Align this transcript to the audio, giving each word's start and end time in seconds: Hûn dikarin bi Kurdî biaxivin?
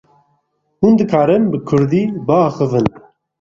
Hûn 0.79 0.93
dikarin 0.99 1.43
bi 1.51 1.57
Kurdî 1.67 2.03
biaxivin? 2.27 2.87